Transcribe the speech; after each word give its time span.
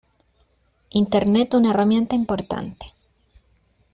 Internet 0.93 1.53
una 1.53 1.69
herramienta 1.69 2.15
importante. 2.15 2.87